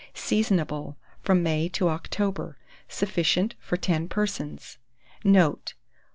[0.15, 2.57] Seasonable from May to October.
[2.89, 4.79] Sufficient for 10 persons.
[5.23, 5.75] Note.